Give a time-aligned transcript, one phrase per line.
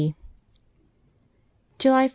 [1.79, 2.09] July 4.